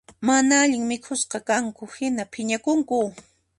Mana 0.27 0.55
allin 0.63 0.85
mikhusqakanku 0.91 1.83
hina 1.95 2.23
phiñakunku 2.33 2.97